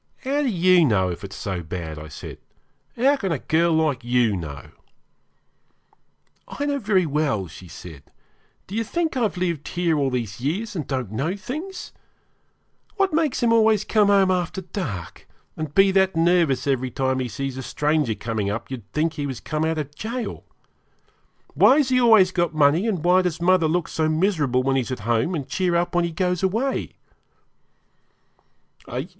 [0.23, 2.39] 'How do you know it's so bad?' said
[2.97, 3.03] I.
[3.03, 4.71] 'How can a girl like you know?'
[6.47, 8.05] 'I know very well,' she said.
[8.65, 11.93] 'Do you think I've lived here all these years and don't know things?
[12.97, 17.27] What makes him always come home after dark, and be that nervous every time he
[17.27, 20.45] sees a stranger coming up you'd think he was come out of gaol?
[21.53, 24.91] Why has he always got money, and why does mother look so miserable when he's
[24.91, 26.95] at home, and cheer up when he goes away?'